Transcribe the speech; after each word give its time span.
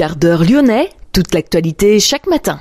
Quart 0.00 0.16
d'heure 0.16 0.44
lyonnais, 0.44 0.88
toute 1.12 1.34
l'actualité 1.34 2.00
chaque 2.00 2.26
matin. 2.26 2.58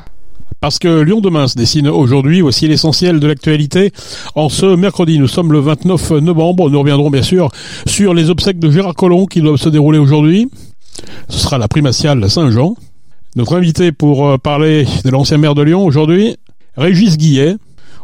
Parce 0.59 0.77
que 0.77 1.03
Lyon 1.03 1.21
demain 1.21 1.47
se 1.47 1.55
dessine 1.55 1.87
aujourd'hui, 1.87 2.41
voici 2.41 2.67
l'essentiel 2.67 3.21
de 3.21 3.27
l'actualité. 3.27 3.93
En 4.35 4.49
ce 4.49 4.65
mercredi, 4.75 5.17
nous 5.19 5.29
sommes 5.29 5.53
le 5.53 5.59
29 5.59 6.11
novembre, 6.19 6.69
nous 6.69 6.77
reviendrons 6.77 7.09
bien 7.09 7.21
sûr 7.21 7.47
sur 7.87 8.13
les 8.13 8.29
obsèques 8.29 8.59
de 8.59 8.69
Gérard 8.69 8.93
Collomb 8.93 9.25
qui 9.25 9.39
doivent 9.39 9.55
se 9.55 9.69
dérouler 9.69 9.99
aujourd'hui. 9.99 10.49
Ce 11.29 11.39
sera 11.39 11.57
la 11.57 11.69
primatiale 11.69 12.29
Saint-Jean. 12.29 12.75
Notre 13.37 13.55
invité 13.55 13.93
pour 13.93 14.27
euh, 14.27 14.37
parler 14.37 14.85
de 15.05 15.09
l'ancien 15.09 15.37
maire 15.37 15.55
de 15.55 15.61
Lyon 15.61 15.85
aujourd'hui, 15.85 16.35
Régis 16.75 17.15
Guillet, 17.15 17.55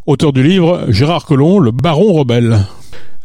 auteur 0.06 0.32
du 0.32 0.44
livre 0.44 0.86
Gérard 0.88 1.26
Collomb, 1.26 1.60
le 1.60 1.72
baron 1.72 2.14
rebelle. 2.14 2.62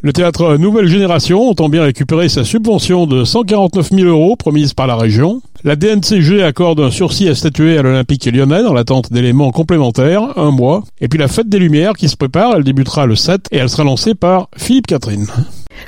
Le 0.03 0.15
théâtre 0.15 0.57
Nouvelle 0.57 0.87
Génération 0.87 1.51
entend 1.51 1.69
bien 1.69 1.83
récupérer 1.83 2.31
sa 2.31 2.43
subvention 2.43 3.07
de 3.07 3.23
149 3.23 3.91
000 3.91 4.09
euros 4.09 4.35
promise 4.35 4.73
par 4.73 4.87
la 4.87 4.97
région. 4.97 5.43
La 5.63 5.77
DNCG 5.77 6.43
accorde 6.43 6.81
un 6.81 6.91
sursis 6.91 7.29
à 7.29 7.35
statuer 7.35 7.77
à 7.77 7.83
l'Olympique 7.83 8.25
lyonnais 8.25 8.63
dans 8.63 8.73
l'attente 8.73 9.13
d'éléments 9.13 9.51
complémentaires, 9.51 10.39
un 10.39 10.53
mois. 10.53 10.85
Et 11.03 11.09
puis 11.09 11.19
la 11.19 11.29
fête 11.29 11.51
des 11.51 11.59
Lumières 11.59 11.93
qui 11.93 12.09
se 12.09 12.17
prépare, 12.17 12.55
elle 12.57 12.65
débutera 12.65 13.05
le 13.05 13.15
7 13.15 13.49
et 13.53 13.59
elle 13.59 13.69
sera 13.69 13.85
lancée 13.85 14.15
par 14.15 14.49
Philippe 14.57 14.87
Catherine. 14.87 15.27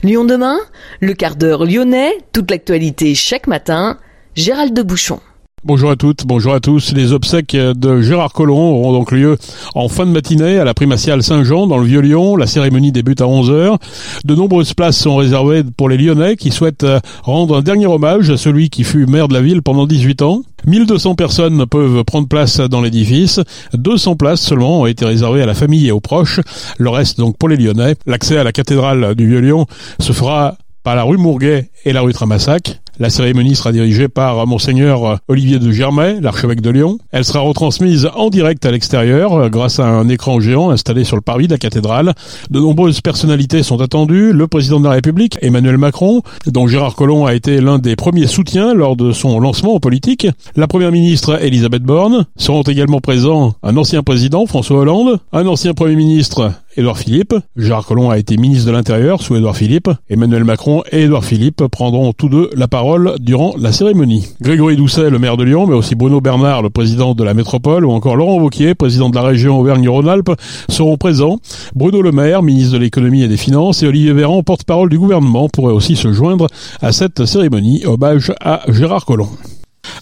Lyon 0.03 0.27
demain, 0.27 0.59
le 1.01 1.15
quart 1.15 1.37
d'heure 1.37 1.65
lyonnais, 1.65 2.13
toute 2.35 2.51
l'actualité 2.51 3.15
chaque 3.15 3.47
matin, 3.47 3.97
Gérald 4.37 4.75
de 4.75 4.83
Bouchon. 4.83 5.21
Bonjour 5.65 5.93
à 5.93 5.97
toutes, 5.97 6.27
bonjour 6.27 6.55
à 6.55 6.59
tous. 6.59 6.93
Les 6.93 7.13
obsèques 7.13 7.55
de 7.55 8.03
Gérard 8.03 8.33
Collomb 8.33 8.73
auront 8.73 8.93
donc 8.93 9.13
lieu 9.13 9.39
en 9.77 9.87
fin 9.87 10.05
de 10.05 10.11
matinée 10.11 10.59
à 10.59 10.65
la 10.65 10.75
primatiale 10.75 11.23
Saint-Jean 11.23 11.69
dans 11.69 11.79
le 11.79 11.87
Vieux-Lyon. 11.87 12.35
La 12.35 12.49
cérémonie 12.49 12.91
débute 12.91 13.21
à 13.21 13.27
11h. 13.27 13.77
De 14.25 14.35
nombreuses 14.35 14.75
places 14.75 14.99
sont 14.99 15.15
réservées 15.15 15.63
pour 15.63 15.89
les 15.89 15.99
Lyonnais 15.99 16.35
qui 16.35 16.51
souhaitent 16.51 16.85
rendre 17.23 17.59
un 17.59 17.63
dernier 17.63 17.87
hommage 17.87 18.29
à 18.29 18.37
celui 18.37 18.71
qui 18.71 18.83
fut 18.83 19.07
maire 19.07 19.29
de 19.29 19.35
la 19.35 19.41
ville 19.41 19.63
pendant 19.63 19.87
18 19.87 20.23
ans. 20.23 20.43
1200 20.67 21.15
personnes 21.15 21.65
peuvent 21.67 22.03
prendre 22.03 22.27
place 22.27 22.59
dans 22.59 22.81
l'édifice. 22.81 23.39
200 23.75 24.17
places 24.17 24.41
seulement 24.41 24.81
ont 24.81 24.87
été 24.87 25.05
réservées 25.05 25.43
à 25.43 25.47
la 25.47 25.55
famille 25.55 25.87
et 25.87 25.93
aux 25.93 26.01
proches. 26.01 26.41
Le 26.79 26.91
reste 26.91 27.19
donc 27.19 27.39
pour 27.39 27.49
les 27.49 27.57
Lyonnais. 27.57 27.95
L'accès 28.05 28.37
à 28.37 28.43
la 28.43 28.51
cathédrale 28.51 29.15
du 29.15 29.29
Vieux-Lyon 29.29 29.67
se 30.01 30.13
fera 30.13 30.57
par 30.83 30.97
la 30.97 31.05
rue 31.05 31.19
Mourguet 31.19 31.71
et 31.85 31.93
la 31.93 32.01
rue 32.01 32.13
Tramassac. 32.13 32.81
La 33.03 33.11
cérémonie 33.11 33.57
sera 33.57 33.73
dirigée 33.73 34.07
par 34.07 34.47
Monseigneur 34.47 35.19
Olivier 35.27 35.59
de 35.59 35.73
Germay, 35.73 36.21
l'archevêque 36.21 36.61
de 36.61 36.71
Lyon. 36.71 36.99
Elle 37.11 37.25
sera 37.25 37.41
retransmise 37.41 38.09
en 38.15 38.31
direct 38.31 38.65
à 38.65 38.71
l'extérieur 38.71 39.51
grâce 39.51 39.81
à 39.81 39.89
un 39.89 40.09
écran 40.09 40.39
géant 40.39 40.71
installé 40.71 41.03
sur 41.03 41.17
le 41.17 41.21
parvis 41.21 41.49
de 41.49 41.53
la 41.53 41.59
cathédrale. 41.59 42.15
De 42.51 42.61
nombreuses 42.61 43.01
personnalités 43.01 43.65
sont 43.65 43.81
attendues. 43.81 44.33
Le 44.33 44.47
président 44.47 44.79
de 44.79 44.85
la 44.85 44.93
République, 44.93 45.37
Emmanuel 45.43 45.79
Macron, 45.79 46.23
dont 46.47 46.69
Gérard 46.69 46.95
Collomb 46.95 47.27
a 47.27 47.35
été 47.35 47.61
l'un 47.61 47.81
des 47.81 47.97
premiers 47.97 48.29
soutiens 48.29 48.73
lors 48.73 48.95
de 48.95 49.11
son 49.11 49.41
lancement 49.41 49.75
en 49.75 49.81
politique. 49.81 50.29
La 50.55 50.69
première 50.69 50.93
ministre, 50.93 51.43
Elisabeth 51.43 51.83
Borne. 51.83 52.27
Seront 52.37 52.63
également 52.63 53.01
présents 53.01 53.55
un 53.65 53.77
ancien 53.79 54.05
président, 54.05 54.47
François 54.47 54.79
Hollande, 54.79 55.19
un 55.33 55.49
ancien 55.49 55.75
premier 55.75 55.97
ministre, 55.97 56.53
Édouard 56.77 56.99
Philippe. 56.99 57.35
Gérard 57.57 57.87
Collomb 57.87 58.11
a 58.11 58.19
été 58.19 58.37
ministre 58.37 58.67
de 58.67 58.73
l'Intérieur 58.73 59.23
sous 59.23 59.37
Édouard 59.37 59.57
Philippe. 59.57 59.91
Emmanuel 60.09 60.45
Macron 60.45 60.83
et 60.91 61.03
Édouard 61.03 61.25
Philippe 61.25 61.67
prendront 61.67 62.13
tous 62.13 62.29
deux 62.29 62.51
la 62.55 62.69
parole 62.69 63.15
durant 63.21 63.55
la 63.59 63.73
cérémonie. 63.73 64.27
Grégory 64.41 64.77
Doucet, 64.77 65.11
le 65.11 65.19
maire 65.19 65.37
de 65.37 65.45
Lyon, 65.45 65.67
mais 65.67 65.75
aussi 65.75 65.95
Bruno 65.95 66.21
Bernard, 66.21 66.63
le 66.63 66.71
président 66.71 67.15
de 67.15 67.25
la 67.25 67.35
métropole, 67.35 67.85
ou 67.85 67.91
encore 67.91 68.17
Laurent 68.17 68.39
Wauquiez, 68.39 68.75
président 68.75 69.11
de 69.11 69.15
la 69.15 69.23
région 69.23 69.61
Auvergne-Rhône-Alpes, 69.61 70.33
seront 70.69 70.97
présents. 70.97 71.39
Bruno 71.75 72.01
Le 72.01 72.13
Maire, 72.13 72.43
ministre 72.43 72.75
de 72.75 72.79
l'économie 72.79 73.23
et 73.23 73.29
des 73.29 73.37
finances, 73.37 73.83
et 73.83 73.87
Olivier 73.87 74.13
Véran, 74.13 74.43
porte-parole 74.43 74.89
du 74.89 74.99
gouvernement, 74.99 75.49
pourraient 75.49 75.75
aussi 75.75 75.97
se 75.97 76.13
joindre 76.13 76.47
à 76.81 76.93
cette 76.93 77.27
cérémonie. 77.27 77.85
Hommage 77.85 78.33
à 78.41 78.63
Gérard 78.69 79.05
Collomb. 79.05 79.29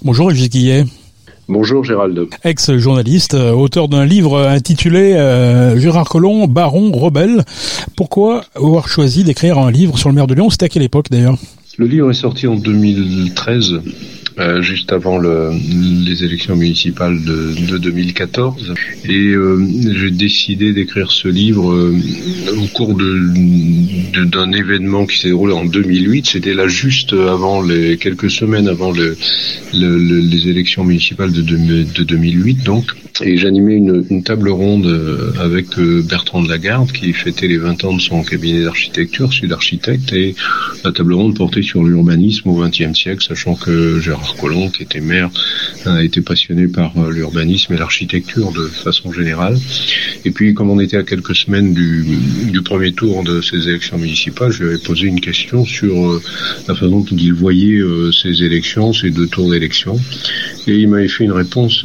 Bonjour 0.03 0.29
Régis 0.29 0.49
Guillet. 0.49 0.85
Bonjour 1.51 1.83
Gérald. 1.83 2.29
Ex-journaliste, 2.45 3.35
euh, 3.35 3.51
auteur 3.51 3.89
d'un 3.89 4.07
livre 4.07 4.39
intitulé 4.39 5.15
euh, 5.15 5.77
Gérard 5.81 6.09
Collomb, 6.09 6.47
baron 6.47 6.93
rebelle. 6.93 7.45
Pourquoi 7.97 8.45
avoir 8.55 8.87
choisi 8.87 9.25
d'écrire 9.25 9.59
un 9.59 9.73
livre 9.73 9.99
sur 9.99 10.11
le 10.11 10.15
maire 10.15 10.29
de 10.29 10.35
Lyon? 10.35 10.49
C'était 10.49 10.67
à 10.67 10.69
quelle 10.69 10.85
époque 10.85 11.11
d'ailleurs? 11.11 11.37
Le 11.77 11.87
livre 11.87 12.09
est 12.09 12.15
sorti 12.15 12.47
en 12.47 12.55
2013. 12.55 13.81
Euh, 14.41 14.63
juste 14.63 14.91
avant 14.91 15.19
le, 15.19 15.51
les 16.07 16.25
élections 16.25 16.57
municipales 16.57 17.23
de, 17.23 17.55
de 17.73 17.77
2014. 17.77 18.73
Et 19.05 19.13
euh, 19.13 19.63
j'ai 19.93 20.11
décidé 20.11 20.73
d'écrire 20.73 21.11
ce 21.11 21.29
livre 21.29 21.71
euh, 21.71 21.95
au 22.57 22.67
cours 22.69 22.95
de, 22.95 24.25
d'un 24.25 24.51
événement 24.53 25.05
qui 25.05 25.19
s'est 25.19 25.29
déroulé 25.29 25.53
en 25.53 25.67
2008. 25.67 26.27
C'était 26.27 26.55
là 26.55 26.69
juste 26.69 27.13
avant 27.13 27.61
les 27.61 27.99
quelques 27.99 28.31
semaines 28.31 28.69
avant 28.69 28.93
le, 28.93 29.15
les 29.75 30.49
élections 30.49 30.85
municipales 30.85 31.33
de, 31.33 31.43
de 31.43 32.03
2008. 32.03 32.63
Donc, 32.65 32.93
et 33.23 33.37
j'animais 33.37 33.75
une, 33.75 34.07
une, 34.09 34.23
table 34.23 34.49
ronde 34.49 35.35
avec 35.39 35.79
Bertrand 35.79 36.41
de 36.41 36.49
Lagarde 36.49 36.91
qui 36.93 37.13
fêtait 37.13 37.49
les 37.49 37.59
20 37.59 37.85
ans 37.85 37.93
de 37.93 38.01
son 38.01 38.23
cabinet 38.23 38.63
d'architecture, 38.63 39.31
sud 39.33 39.53
architecte, 39.53 40.15
et 40.15 40.35
la 40.85 40.93
table 40.93 41.13
ronde 41.13 41.37
portait 41.37 41.61
sur 41.61 41.85
l'urbanisme 41.85 42.49
au 42.49 42.63
XXe 42.63 42.99
siècle, 42.99 43.23
sachant 43.23 43.57
que 43.57 44.01
Gérard 44.01 44.30
Gérard 44.37 44.73
qui 44.73 44.83
était 44.83 45.01
maire, 45.01 45.31
a 45.87 46.03
été 46.03 46.21
passionné 46.21 46.67
par 46.67 46.93
euh, 46.97 47.11
l'urbanisme 47.11 47.73
et 47.75 47.79
l'architecture 47.79 48.53
de 48.53 48.67
façon 48.67 49.13
générale. 49.13 49.57
Et 50.25 50.31
puis, 50.31 50.55
comme 50.55 50.71
on 50.71 50.81
était 50.81 50.97
à 50.97 51.03
quelques 51.03 51.35
semaines 51.35 51.73
du, 51.75 52.05
du 52.51 52.63
premier 52.63 52.93
tour 52.93 53.23
de 53.23 53.41
ces 53.41 53.69
élections 53.69 53.99
municipales, 53.99 54.51
je 54.53 54.63
lui 54.65 54.71
avais 54.71 54.83
posé 54.83 55.07
une 55.07 55.21
question 55.21 55.65
sur 55.65 55.95
euh, 55.95 56.23
la 56.69 56.75
façon 56.75 57.01
dont 57.01 57.05
il 57.05 57.33
voyait 57.33 57.79
euh, 57.79 58.13
ces 58.13 58.43
élections, 58.43 58.93
ces 58.93 59.11
deux 59.11 59.27
tours 59.27 59.51
d'élections. 59.51 59.99
Et 60.67 60.75
il 60.75 60.89
m'avait 60.89 61.09
fait 61.09 61.25
une 61.25 61.33
réponse 61.33 61.85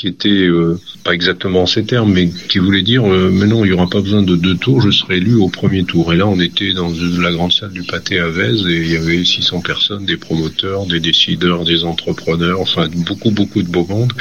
qui 0.00 0.08
était 0.08 0.30
euh, 0.30 0.80
pas 1.04 1.12
exactement 1.12 1.62
en 1.62 1.66
ces 1.66 1.84
termes, 1.84 2.10
mais 2.10 2.30
qui 2.48 2.58
voulait 2.58 2.80
dire 2.80 3.06
euh, 3.06 3.30
mais 3.30 3.46
non, 3.46 3.66
il 3.66 3.68
n'y 3.68 3.74
aura 3.74 3.86
pas 3.86 4.00
besoin 4.00 4.22
de 4.22 4.34
deux 4.34 4.56
tours, 4.56 4.80
je 4.80 4.90
serai 4.90 5.18
élu 5.18 5.34
au 5.34 5.48
premier 5.48 5.84
tour. 5.84 6.14
Et 6.14 6.16
là, 6.16 6.26
on 6.26 6.40
était 6.40 6.72
dans 6.72 6.90
la 7.20 7.30
grande 7.30 7.52
salle 7.52 7.72
du 7.72 7.82
pâté 7.82 8.18
à 8.18 8.28
Vèze 8.28 8.66
et 8.66 8.78
il 8.78 8.90
y 8.90 8.96
avait 8.96 9.22
600 9.22 9.60
personnes, 9.60 10.06
des 10.06 10.16
promoteurs, 10.16 10.86
des 10.86 11.00
décideurs, 11.00 11.66
des 11.66 11.84
entrepreneurs, 11.84 12.60
enfin 12.60 12.88
beaucoup, 12.96 13.30
beaucoup 13.30 13.62
de 13.62 13.68
beau 13.68 13.86
monde. 13.86 14.14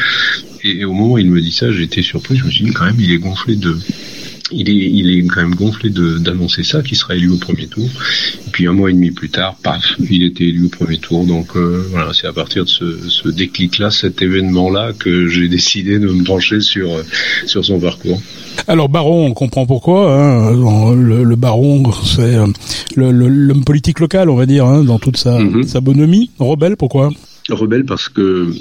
Et, 0.65 0.79
et 0.79 0.85
au 0.85 0.91
moment 0.91 1.13
où 1.13 1.17
il 1.17 1.31
me 1.31 1.39
dit 1.39 1.53
ça, 1.53 1.71
j'étais 1.71 2.01
surpris, 2.01 2.35
je 2.35 2.43
me 2.43 2.51
suis 2.51 2.65
dit 2.65 2.73
quand 2.73 2.83
même, 2.83 2.99
il 2.99 3.13
est 3.13 3.19
gonflé 3.19 3.55
de 3.55 3.77
il 4.51 4.69
est, 4.69 4.73
il 4.73 5.17
est 5.17 5.27
quand 5.27 5.41
même 5.41 5.55
gonflé 5.55 5.89
d'annoncer 5.89 6.63
ça, 6.63 6.81
qu'il 6.81 6.97
sera 6.97 7.15
élu 7.15 7.29
au 7.29 7.37
premier 7.37 7.67
tour. 7.67 7.87
Et 8.47 8.49
puis 8.51 8.67
un 8.67 8.73
mois 8.73 8.89
et 8.89 8.93
demi 8.93 9.11
plus 9.11 9.29
tard, 9.29 9.55
paf, 9.61 9.95
il 10.09 10.23
était 10.23 10.45
élu 10.45 10.65
au 10.65 10.69
premier 10.69 10.97
tour. 10.97 11.25
Donc 11.25 11.55
euh, 11.55 11.85
voilà, 11.91 12.11
c'est 12.13 12.27
à 12.27 12.33
partir 12.33 12.65
de 12.65 12.69
ce, 12.69 13.09
ce 13.09 13.29
déclic-là, 13.29 13.91
cet 13.91 14.21
événement-là, 14.21 14.93
que 14.97 15.27
j'ai 15.27 15.47
décidé 15.47 15.99
de 15.99 16.07
me 16.07 16.23
pencher 16.23 16.61
sur 16.61 16.89
sur 17.45 17.63
son 17.63 17.79
parcours. 17.79 18.21
Alors 18.67 18.89
Baron, 18.89 19.27
on 19.27 19.33
comprend 19.33 19.65
pourquoi. 19.65 20.13
Hein, 20.13 20.51
le, 20.95 21.23
le, 21.23 21.35
Baron, 21.35 21.91
c'est 22.03 22.35
euh, 22.35 22.47
l'homme 22.95 23.63
politique 23.63 23.99
local, 23.99 24.29
on 24.29 24.35
va 24.35 24.45
dire, 24.45 24.65
hein, 24.65 24.83
dans 24.83 24.99
toute 24.99 25.17
sa, 25.17 25.39
mm-hmm. 25.39 25.67
sa 25.67 25.81
bonhomie. 25.81 26.29
Rebelle, 26.39 26.75
pourquoi? 26.75 27.09
Rebelle 27.49 27.85
parce 27.85 28.09
que 28.09 28.51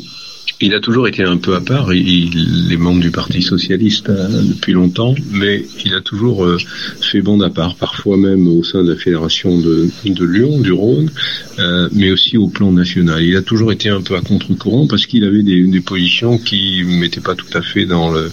il 0.60 0.74
a 0.74 0.80
toujours 0.80 1.06
été 1.06 1.22
un 1.22 1.36
peu 1.36 1.54
à 1.54 1.60
part. 1.60 1.92
Il, 1.94 2.72
est 2.72 2.76
membre 2.76 3.00
du 3.00 3.10
Parti 3.10 3.42
socialiste 3.42 4.10
hein, 4.10 4.28
depuis 4.42 4.72
longtemps, 4.72 5.14
mais 5.30 5.64
il 5.84 5.94
a 5.94 6.00
toujours 6.00 6.44
euh, 6.44 6.58
fait 7.00 7.20
bande 7.20 7.42
à 7.42 7.50
part, 7.50 7.76
parfois 7.76 8.16
même 8.16 8.46
au 8.48 8.64
sein 8.64 8.82
de 8.82 8.92
la 8.92 8.98
fédération 8.98 9.58
de, 9.58 9.88
Lyon, 10.04 10.60
du 10.60 10.72
Rhône, 10.72 11.10
euh, 11.58 11.88
mais 11.92 12.10
aussi 12.10 12.36
au 12.36 12.48
plan 12.48 12.72
national. 12.72 13.22
Il 13.22 13.36
a 13.36 13.42
toujours 13.42 13.70
été 13.70 13.88
un 13.88 14.00
peu 14.00 14.16
à 14.16 14.20
contre-courant 14.20 14.86
parce 14.86 15.06
qu'il 15.06 15.24
avait 15.24 15.42
des, 15.42 15.78
positions 15.80 16.38
qui 16.38 16.84
n'étaient 16.84 17.20
pas 17.20 17.36
tout 17.36 17.46
à 17.54 17.62
fait 17.62 17.86
dans 17.86 18.10
le 18.10 18.32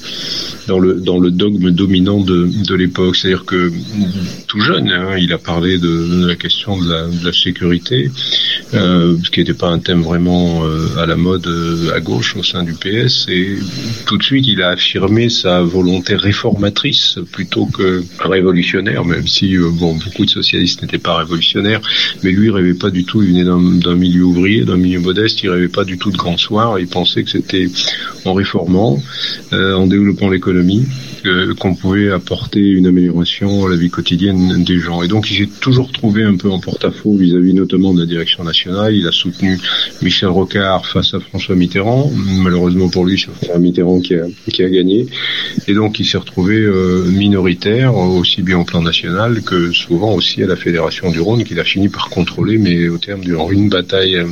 dans 0.67 0.79
le 0.79 0.95
dans 0.95 1.19
le 1.19 1.29
dogme 1.29 1.69
dominant 1.69 2.19
de, 2.19 2.49
de 2.67 2.75
l'époque. 2.75 3.15
C'est-à-dire 3.15 3.45
que 3.45 3.71
tout 4.47 4.59
jeune, 4.59 4.89
hein, 4.89 5.15
il 5.17 5.31
a 5.31 5.37
parlé 5.37 5.77
de, 5.77 6.25
la 6.25 6.35
question 6.35 6.75
de 6.75 6.89
la, 7.23 7.33
sécurité, 7.33 8.09
euh, 8.73 9.15
ce 9.23 9.29
qui 9.29 9.41
n'était 9.41 9.53
pas 9.53 9.67
un 9.67 9.77
thème 9.77 10.01
vraiment 10.01 10.63
à 10.97 11.05
la 11.05 11.15
mode 11.15 11.47
à 11.93 11.99
gauche 11.99 12.14
au 12.15 12.43
sein 12.43 12.63
du 12.63 12.73
PS 12.73 13.27
et 13.29 13.57
tout 14.05 14.17
de 14.17 14.23
suite 14.23 14.47
il 14.47 14.61
a 14.61 14.69
affirmé 14.69 15.29
sa 15.29 15.61
volonté 15.61 16.15
réformatrice 16.15 17.19
plutôt 17.31 17.65
que 17.65 18.03
révolutionnaire, 18.19 19.03
même 19.03 19.27
si 19.27 19.55
euh, 19.55 19.69
beaucoup 19.69 20.25
de 20.25 20.29
socialistes 20.29 20.81
n'étaient 20.81 20.97
pas 20.97 21.17
révolutionnaires, 21.17 21.81
mais 22.23 22.31
lui 22.31 22.47
il 22.47 22.51
rêvait 22.51 22.73
pas 22.73 22.89
du 22.89 23.03
tout, 23.03 23.21
il 23.21 23.29
venait 23.29 23.43
d'un 23.43 23.95
milieu 23.95 24.23
ouvrier, 24.23 24.63
d'un 24.63 24.77
milieu 24.77 24.99
modeste, 24.99 25.43
il 25.43 25.49
rêvait 25.49 25.67
pas 25.67 25.83
du 25.83 25.97
tout 25.97 26.11
de 26.11 26.17
grand 26.17 26.37
soir, 26.37 26.79
il 26.79 26.87
pensait 26.87 27.23
que 27.23 27.31
c'était 27.31 27.67
en 28.23 28.33
réformant, 28.33 29.01
euh, 29.53 29.73
en 29.73 29.87
développant 29.87 30.29
l'économie, 30.29 30.85
qu'on 31.57 31.75
pouvait 31.75 32.11
apporter 32.11 32.59
une 32.59 32.87
amélioration 32.87 33.65
à 33.65 33.69
la 33.69 33.75
vie 33.75 33.89
quotidienne 33.89 34.63
des 34.63 34.79
gens. 34.79 35.01
Et 35.03 35.07
donc 35.07 35.29
il 35.31 35.37
s'est 35.37 35.49
toujours 35.59 35.91
trouvé 35.91 36.23
un 36.23 36.35
peu 36.35 36.49
en 36.49 36.59
porte-à-faux 36.59 37.15
vis-à-vis 37.15 37.53
notamment 37.53 37.93
de 37.93 37.99
la 37.99 38.05
direction 38.05 38.43
nationale. 38.43 38.95
Il 38.95 39.07
a 39.07 39.11
soutenu 39.11 39.59
Michel 40.01 40.29
Rocard 40.29 40.85
face 40.85 41.13
à 41.13 41.19
François 41.19 41.55
Mitterrand. 41.55 42.11
Malheureusement 42.15 42.89
pour 42.89 43.05
lui, 43.05 43.19
c'est 43.19 43.31
François 43.31 43.59
Mitterrand 43.59 43.99
qui 43.99 44.15
a, 44.15 44.25
qui 44.51 44.63
a 44.63 44.69
gagné. 44.69 45.07
Et 45.67 45.73
donc 45.73 45.99
il 45.99 46.05
s'est 46.05 46.17
retrouvé 46.17 46.55
euh, 46.55 47.03
minoritaire, 47.05 47.95
aussi 47.95 48.41
bien 48.41 48.59
au 48.59 48.63
plan 48.63 48.81
national 48.81 49.41
que 49.41 49.71
souvent 49.71 50.13
aussi 50.13 50.43
à 50.43 50.47
la 50.47 50.55
Fédération 50.55 51.11
du 51.11 51.19
Rhône, 51.19 51.43
qu'il 51.43 51.59
a 51.59 51.63
fini 51.63 51.89
par 51.89 52.09
contrôler, 52.09 52.57
mais 52.57 52.87
au 52.87 52.97
terme 52.97 53.21
d'une 53.21 53.69
bataille 53.69 54.23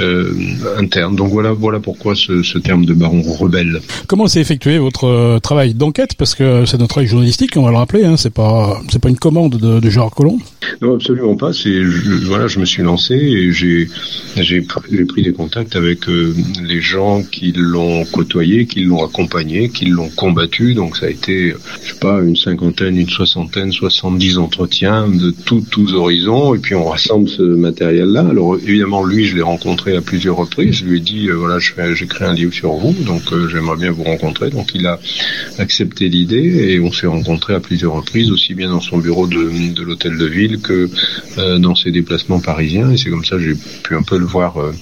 euh, 0.00 0.32
interne. 0.78 1.16
Donc 1.16 1.30
voilà, 1.30 1.52
voilà 1.52 1.80
pourquoi 1.80 2.14
ce, 2.14 2.42
ce 2.42 2.58
terme 2.58 2.84
de 2.84 2.94
baron 2.94 3.22
rebelle. 3.22 3.80
Comment 4.06 4.26
s'est 4.26 4.40
effectué 4.40 4.78
votre 4.78 5.04
euh, 5.04 5.38
travail 5.38 5.74
d'enquête? 5.74 6.14
Parce 6.22 6.36
que 6.36 6.64
c'est 6.66 6.78
notre 6.78 6.90
travail 6.90 7.08
journalistique, 7.08 7.56
on 7.56 7.64
va 7.64 7.72
le 7.72 7.78
rappeler. 7.78 8.04
Hein, 8.04 8.16
c'est 8.16 8.32
pas, 8.32 8.80
c'est 8.92 9.00
pas 9.00 9.08
une 9.08 9.18
commande 9.18 9.56
de, 9.56 9.80
de 9.80 9.90
Gérard 9.90 10.12
Collomb. 10.12 10.38
Non, 10.80 10.94
absolument 10.94 11.34
pas. 11.34 11.52
C'est 11.52 11.82
voilà, 12.26 12.46
je 12.46 12.60
me 12.60 12.64
suis 12.64 12.84
lancé 12.84 13.14
et 13.14 13.52
j'ai 13.52 13.88
j'ai 14.36 14.60
pris 14.60 15.22
des 15.24 15.32
contacts 15.32 15.74
avec 15.74 16.08
euh, 16.08 16.32
les 16.62 16.80
gens 16.80 17.24
qui 17.24 17.52
l'ont 17.56 18.04
côtoyé, 18.04 18.66
qui 18.66 18.82
l'ont 18.82 19.04
accompagné, 19.04 19.68
qui 19.68 19.86
l'ont 19.86 20.10
combattu. 20.10 20.74
Donc 20.74 20.96
ça 20.96 21.06
a 21.06 21.08
été, 21.08 21.56
je 21.82 21.92
sais 21.92 21.98
pas, 21.98 22.20
une 22.20 22.36
cinquantaine, 22.36 22.96
une 22.96 23.10
soixantaine, 23.10 23.72
soixante-dix 23.72 24.38
entretiens 24.38 25.08
de 25.08 25.34
tous 25.44 25.62
tous 25.72 25.92
horizons. 25.92 26.54
Et 26.54 26.58
puis 26.58 26.76
on 26.76 26.84
rassemble 26.84 27.28
ce 27.28 27.42
matériel-là. 27.42 28.28
Alors 28.30 28.54
évidemment, 28.56 29.02
lui, 29.02 29.24
je 29.24 29.34
l'ai 29.34 29.42
rencontré 29.42 29.96
à 29.96 30.00
plusieurs 30.00 30.36
reprises. 30.36 30.76
Je 30.76 30.84
lui 30.84 30.98
ai 30.98 31.00
dit, 31.00 31.28
euh, 31.28 31.34
voilà, 31.34 31.58
je 31.58 31.72
j'ai 31.94 32.06
créé 32.06 32.28
un 32.28 32.34
livre 32.34 32.54
sur 32.54 32.74
vous, 32.74 32.94
donc 33.04 33.22
euh, 33.32 33.48
j'aimerais 33.48 33.76
bien 33.76 33.90
vous 33.90 34.04
rencontrer. 34.04 34.50
Donc 34.50 34.70
il 34.76 34.86
a 34.86 35.00
accepté 35.58 36.10
l'idée 36.12 36.72
et 36.72 36.80
on 36.80 36.92
s'est 36.92 37.06
rencontré 37.06 37.54
à 37.54 37.60
plusieurs 37.60 37.94
reprises, 37.94 38.30
aussi 38.30 38.54
bien 38.54 38.68
dans 38.68 38.80
son 38.80 38.98
bureau 38.98 39.26
de, 39.26 39.74
de 39.74 39.82
l'hôtel 39.82 40.16
de 40.16 40.26
ville 40.26 40.60
que 40.60 40.88
euh, 41.38 41.58
dans 41.58 41.74
ses 41.74 41.90
déplacements 41.90 42.40
parisiens. 42.40 42.90
Et 42.92 42.96
c'est 42.96 43.10
comme 43.10 43.24
ça 43.24 43.36
que 43.36 43.42
j'ai 43.42 43.56
pu 43.82 43.96
un 43.96 44.02
peu 44.02 44.18
le 44.18 44.26
voir 44.26 44.58
euh, 44.58 44.72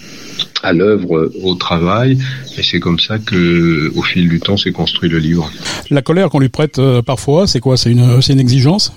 à 0.63 0.73
l'œuvre 0.73 1.17
euh, 1.17 1.33
au 1.43 1.55
travail 1.55 2.19
et 2.59 2.63
c'est 2.63 2.81
comme 2.81 2.99
ça 2.99 3.19
que 3.19 3.91
au 3.95 4.03
fil 4.03 4.29
du 4.29 4.41
temps 4.41 4.57
s'est 4.57 4.73
construit 4.73 5.09
le 5.09 5.19
livre. 5.19 5.51
La 5.91 6.03
colère 6.03 6.29
qu'on 6.31 6.41
lui 6.41 6.49
prête 6.49 6.79
euh, 6.79 7.03
parfois, 7.03 7.47
c'est 7.47 7.61
quoi? 7.61 7.77
C'est 7.77 7.91
une 7.91 8.21
c'est 8.21 8.33
une 8.33 8.41
exigence? 8.41 8.93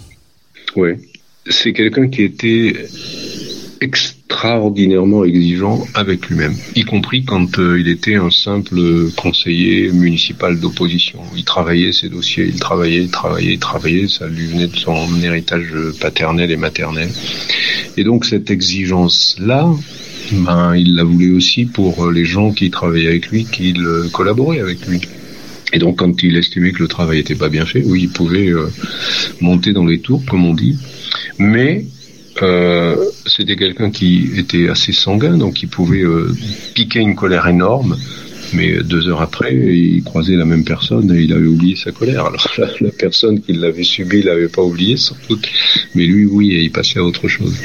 Oui. 0.76 0.92
C'est 1.50 1.74
quelqu'un 1.74 2.08
qui 2.08 2.24
était 2.24 2.74
extraordinairement 4.34 5.24
exigeant 5.24 5.86
avec 5.94 6.28
lui-même, 6.28 6.56
y 6.76 6.84
compris 6.84 7.24
quand 7.24 7.60
euh, 7.60 7.80
il 7.80 7.88
était 7.88 8.16
un 8.16 8.32
simple 8.32 9.12
conseiller 9.16 9.92
municipal 9.92 10.60
d'opposition. 10.60 11.20
Il 11.36 11.44
travaillait 11.44 11.94
ses 11.94 12.10
dossiers, 12.10 12.46
il 12.46 12.60
travaillait, 12.60 13.04
il 13.04 13.12
travaillait, 13.12 13.54
il 13.54 13.60
travaillait, 13.60 14.08
ça 14.08 14.28
lui 14.28 14.48
venait 14.48 14.68
de 14.68 14.76
son 14.76 15.08
héritage 15.22 15.72
paternel 16.02 16.50
et 16.50 16.58
maternel. 16.58 17.10
Et 17.96 18.04
donc 18.04 18.26
cette 18.26 18.50
exigence-là, 18.50 19.70
ben, 20.32 20.76
il 20.76 20.96
la 20.96 21.04
voulait 21.04 21.30
aussi 21.30 21.66
pour 21.66 22.10
les 22.10 22.26
gens 22.26 22.52
qui 22.52 22.72
travaillaient 22.72 23.10
avec 23.10 23.28
lui, 23.28 23.46
qui 23.46 23.76
collaboraient 24.12 24.62
avec 24.62 24.86
lui. 24.88 25.02
Et 25.74 25.80
donc, 25.80 25.98
quand 25.98 26.22
il 26.22 26.38
estimait 26.38 26.72
que 26.72 26.84
le 26.84 26.88
travail 26.88 27.18
n'était 27.18 27.34
pas 27.34 27.50
bien 27.50 27.66
fait, 27.66 27.82
oui, 27.84 28.02
il 28.04 28.10
pouvait 28.10 28.50
euh, 28.50 28.68
monter 29.42 29.74
dans 29.74 29.86
les 29.86 30.00
tours, 30.00 30.24
comme 30.30 30.46
on 30.46 30.54
dit. 30.54 30.78
Mais 31.40 31.84
euh, 32.42 32.96
c'était 33.26 33.56
quelqu'un 33.56 33.92
qui 33.92 34.32
était 34.38 34.70
assez 34.70 34.92
sanguin, 34.92 35.38
donc 35.38 35.62
il 35.62 35.70
pouvait 35.70 36.04
euh, 36.04 36.36
piquer 36.74 37.00
une 37.00 37.16
colère 37.16 37.48
énorme. 37.48 37.98
Mais 38.54 38.84
deux 38.84 39.08
heures 39.08 39.22
après, 39.22 39.56
il 39.56 40.04
croisait 40.04 40.36
la 40.36 40.46
même 40.46 40.64
personne 40.64 41.12
et 41.16 41.22
il 41.22 41.34
avait 41.34 41.48
oublié 41.48 41.76
sa 41.76 41.92
colère. 41.92 42.26
Alors 42.26 42.48
la, 42.82 42.92
personne 42.92 43.42
qui 43.42 43.54
l'avait 43.54 43.84
subi 43.84 44.22
l'avait 44.22 44.48
pas 44.48 44.62
oublié 44.62 44.96
sans 44.96 45.16
doute, 45.28 45.48
mais 45.96 46.06
lui 46.06 46.26
oui, 46.26 46.60
il 46.62 46.72
passait 46.72 47.00
à 47.00 47.04
autre 47.04 47.28
chose. 47.28 47.56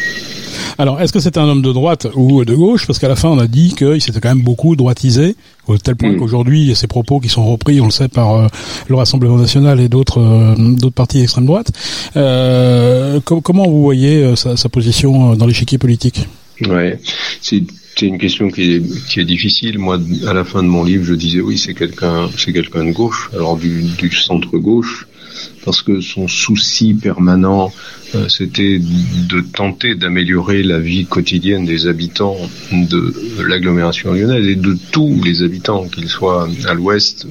Alors, 0.80 1.00
est-ce 1.00 1.12
que 1.12 1.18
c'était 1.18 1.40
un 1.40 1.48
homme 1.48 1.60
de 1.62 1.72
droite 1.72 2.06
ou 2.14 2.44
de 2.44 2.54
gauche? 2.54 2.86
Parce 2.86 3.00
qu'à 3.00 3.08
la 3.08 3.16
fin, 3.16 3.28
on 3.28 3.38
a 3.40 3.48
dit 3.48 3.74
qu'il 3.76 4.00
s'était 4.00 4.20
quand 4.20 4.28
même 4.28 4.42
beaucoup 4.44 4.76
droitisé, 4.76 5.34
au 5.66 5.76
tel 5.76 5.96
point 5.96 6.12
Mm. 6.12 6.18
qu'aujourd'hui, 6.18 6.60
il 6.62 6.68
y 6.68 6.70
a 6.70 6.76
ces 6.76 6.86
propos 6.86 7.18
qui 7.18 7.28
sont 7.28 7.44
repris, 7.50 7.80
on 7.80 7.86
le 7.86 7.90
sait, 7.90 8.06
par 8.08 8.34
euh, 8.34 8.46
le 8.88 8.94
Rassemblement 8.94 9.36
national 9.38 9.80
et 9.80 9.88
d'autres 9.88 10.20
euh, 10.20 10.54
d'autres 10.56 10.94
partis 10.94 11.18
d'extrême 11.18 11.46
droite. 11.46 11.72
Euh, 12.16 13.18
com- 13.24 13.40
comment 13.42 13.66
vous 13.68 13.82
voyez 13.82 14.36
sa, 14.36 14.56
sa 14.56 14.68
position 14.68 15.34
dans 15.34 15.46
l'échiquier 15.46 15.78
politique? 15.78 16.26
Ouais, 16.68 16.98
c'est 17.40 17.62
c'est 17.96 18.06
une 18.06 18.18
question 18.18 18.48
qui 18.48 18.74
est, 18.74 18.82
qui 19.08 19.18
est 19.18 19.24
difficile. 19.24 19.78
Moi, 19.80 19.98
à 20.28 20.32
la 20.32 20.44
fin 20.44 20.62
de 20.62 20.68
mon 20.68 20.84
livre, 20.84 21.02
je 21.04 21.14
disais 21.14 21.40
oui, 21.40 21.58
c'est 21.58 21.74
quelqu'un, 21.74 22.28
c'est 22.36 22.52
quelqu'un 22.52 22.84
de 22.84 22.92
gauche, 22.92 23.28
alors 23.34 23.56
du, 23.56 23.82
du 23.98 24.12
centre 24.14 24.56
gauche, 24.58 25.08
parce 25.64 25.82
que 25.82 26.00
son 26.00 26.28
souci 26.28 26.94
permanent, 26.94 27.72
euh, 28.14 28.28
c'était 28.28 28.78
de 28.78 29.40
tenter 29.40 29.94
d'améliorer 29.94 30.62
la 30.62 30.78
vie 30.78 31.04
quotidienne 31.04 31.66
des 31.66 31.86
habitants 31.86 32.36
de 32.72 33.14
l'agglomération 33.46 34.12
lyonnaise 34.12 34.46
et 34.46 34.56
de 34.56 34.76
tous 34.92 35.20
les 35.22 35.42
habitants, 35.42 35.88
qu'ils 35.88 36.08
soient 36.08 36.48
à 36.66 36.74
l'ouest, 36.74 37.26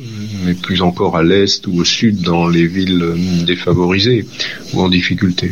mais 0.46 0.54
plus 0.54 0.82
encore 0.82 1.18
à 1.18 1.24
l'est 1.24 1.66
ou 1.68 1.80
au 1.80 1.86
sud, 1.86 2.22
dans 2.22 2.48
les 2.48 2.68
villes 2.68 3.16
défavorisées 3.46 4.28
ou 4.74 4.82
en 4.82 4.90
difficulté. 4.90 5.52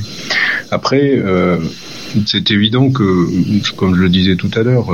Après, 0.69 1.17
euh, 1.17 1.57
c'est 2.25 2.51
évident 2.51 2.89
que, 2.89 3.27
comme 3.75 3.95
je 3.95 4.01
le 4.01 4.09
disais 4.09 4.35
tout 4.35 4.51
à 4.55 4.63
l'heure, 4.63 4.89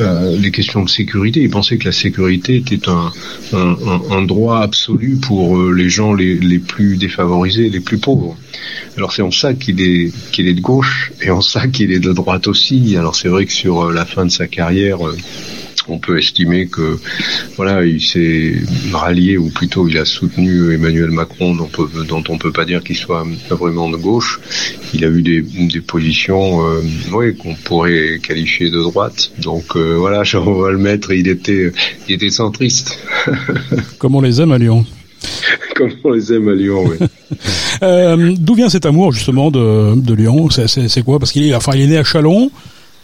euh, 0.00 0.36
les 0.36 0.50
questions 0.50 0.82
de 0.84 0.88
sécurité, 0.88 1.40
il 1.40 1.50
pensait 1.50 1.78
que 1.78 1.84
la 1.86 1.92
sécurité 1.92 2.56
était 2.56 2.88
un, 2.88 3.12
un, 3.52 3.76
un, 3.86 4.00
un 4.18 4.22
droit 4.22 4.60
absolu 4.60 5.16
pour 5.16 5.58
euh, 5.58 5.72
les 5.72 5.88
gens 5.88 6.14
les, 6.14 6.34
les 6.34 6.58
plus 6.58 6.96
défavorisés, 6.96 7.68
les 7.70 7.80
plus 7.80 7.98
pauvres. 7.98 8.36
Alors 8.96 9.12
c'est 9.12 9.22
en 9.22 9.30
ça 9.30 9.54
qu'il 9.54 9.80
est 9.80 10.12
qu'il 10.32 10.48
est 10.48 10.54
de 10.54 10.60
gauche 10.60 11.12
et 11.22 11.30
en 11.30 11.40
ça 11.40 11.68
qu'il 11.68 11.92
est 11.92 12.00
de 12.00 12.12
droite 12.12 12.48
aussi. 12.48 12.96
Alors 12.96 13.14
c'est 13.14 13.28
vrai 13.28 13.46
que 13.46 13.52
sur 13.52 13.86
euh, 13.86 13.92
la 13.92 14.04
fin 14.04 14.24
de 14.26 14.30
sa 14.30 14.46
carrière, 14.48 15.06
euh, 15.06 15.16
on 15.88 15.98
peut 15.98 16.18
estimer 16.18 16.66
que 16.66 16.98
voilà, 17.56 17.84
il 17.84 18.00
s'est 18.00 18.54
rallié 18.92 19.36
ou 19.38 19.48
plutôt 19.50 19.88
il 19.88 19.98
a 19.98 20.04
soutenu 20.04 20.72
Emmanuel 20.74 21.10
Macron, 21.10 21.54
dont, 21.54 21.64
on 21.64 21.86
peut, 21.86 22.04
dont 22.04 22.24
on 22.28 22.38
peut 22.38 22.52
pas 22.52 22.64
dire 22.64 22.82
qu'il 22.82 22.96
soit 22.96 23.26
vraiment 23.50 23.90
de 23.90 23.96
gauche. 23.96 24.40
Il 24.94 25.04
a 25.04 25.08
eu 25.08 25.22
des, 25.22 25.42
des 25.42 25.80
positions, 25.80 26.64
euh, 26.66 26.80
oui, 27.12 27.36
qu'on 27.36 27.54
pourrait 27.54 28.20
qualifier 28.22 28.70
de 28.70 28.80
droite. 28.80 29.30
Donc 29.42 29.76
euh, 29.76 29.96
voilà, 29.98 30.22
on 30.34 30.54
va 30.60 30.70
le 30.70 30.78
mettre. 30.78 31.12
Il 31.12 31.28
était, 31.28 31.72
il 32.08 32.14
était 32.14 32.30
centriste, 32.30 32.98
Comme 33.98 34.14
on 34.14 34.20
les 34.20 34.40
aime 34.40 34.52
à 34.52 34.58
Lyon. 34.58 34.84
comme 35.74 35.90
on 36.04 36.12
les 36.12 36.32
aime 36.32 36.48
à 36.48 36.54
Lyon. 36.54 36.84
Oui. 36.86 37.06
Euh, 37.82 38.34
D'où 38.36 38.54
vient 38.54 38.68
cet 38.68 38.86
amour 38.86 39.12
justement 39.12 39.52
de, 39.52 39.94
de 39.94 40.14
Lyon? 40.14 40.48
C'est- 40.50 41.02
quoi? 41.04 41.20
Parce 41.20 41.30
qu'il 41.30 41.44
est, 41.46 41.54
enfin, 41.54 41.72
il 41.76 41.82
est 41.82 41.86
né 41.86 41.98
à 41.98 42.02
Chalon. 42.02 42.50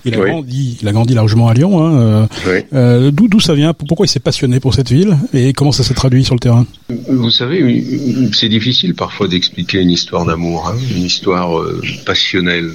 Il 0.06 0.14
a 0.14 0.20
Oui. 0.20 0.30
grandi, 0.30 0.78
il 0.82 0.88
a 0.88 0.92
grandi 0.92 1.14
largement 1.14 1.48
à 1.48 1.54
Lyon. 1.54 1.82
Hein, 1.82 1.94
euh, 1.94 2.26
Oui. 2.46 2.60
euh, 2.74 3.10
D'où 3.10 3.40
ça 3.40 3.54
vient 3.54 3.72
Pourquoi 3.72 4.04
il 4.06 4.08
s'est 4.08 4.20
passionné 4.20 4.60
pour 4.60 4.74
cette 4.74 4.90
ville 4.90 5.16
et 5.32 5.52
comment 5.54 5.72
ça 5.72 5.82
s'est 5.82 5.94
traduit 5.94 6.24
sur 6.24 6.34
le 6.34 6.40
terrain? 6.40 6.66
Vous 7.08 7.30
savez, 7.30 8.28
c'est 8.32 8.48
difficile 8.48 8.94
parfois 8.94 9.28
d'expliquer 9.28 9.80
une 9.80 9.90
histoire 9.90 10.24
d'amour, 10.26 10.68
hein, 10.68 10.78
une 10.94 11.02
histoire 11.04 11.58
euh, 11.58 11.80
passionnelle 12.04 12.70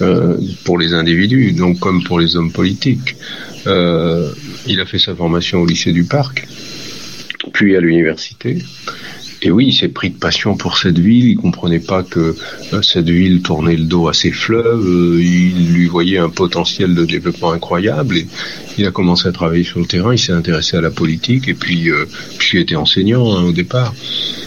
euh, 0.00 0.38
pour 0.64 0.78
les 0.78 0.94
individus, 0.94 1.52
donc 1.52 1.78
comme 1.80 2.02
pour 2.02 2.18
les 2.18 2.34
hommes 2.36 2.50
politiques. 2.52 3.14
Il 3.66 4.80
a 4.80 4.86
fait 4.86 4.98
sa 4.98 5.14
formation 5.14 5.60
au 5.62 5.66
lycée 5.66 5.92
du 5.92 6.04
Parc, 6.04 6.46
puis 7.52 7.76
à 7.76 7.80
l'université. 7.80 8.58
Et 9.46 9.50
oui, 9.50 9.66
il 9.66 9.74
s'est 9.74 9.88
pris 9.88 10.08
de 10.08 10.16
passion 10.16 10.56
pour 10.56 10.78
cette 10.78 10.98
ville. 10.98 11.28
Il 11.28 11.36
comprenait 11.36 11.78
pas 11.78 12.02
que 12.02 12.34
euh, 12.72 12.80
cette 12.80 13.10
ville 13.10 13.42
tournait 13.42 13.76
le 13.76 13.84
dos 13.84 14.08
à 14.08 14.14
ses 14.14 14.32
fleuves. 14.32 14.86
Euh, 14.86 15.22
il 15.22 15.74
lui 15.74 15.86
voyait 15.86 16.16
un 16.16 16.30
potentiel 16.30 16.94
de 16.94 17.04
développement 17.04 17.52
incroyable. 17.52 18.16
Et 18.16 18.26
il 18.78 18.86
a 18.86 18.90
commencé 18.90 19.28
à 19.28 19.32
travailler 19.32 19.62
sur 19.62 19.80
le 19.80 19.86
terrain. 19.86 20.14
Il 20.14 20.18
s'est 20.18 20.32
intéressé 20.32 20.78
à 20.78 20.80
la 20.80 20.90
politique. 20.90 21.46
Et 21.46 21.52
puis, 21.52 21.90
euh, 21.90 22.06
puis 22.38 22.56
il 22.56 22.60
était 22.62 22.74
enseignant 22.74 23.36
hein, 23.36 23.42
au 23.44 23.52
départ. 23.52 23.94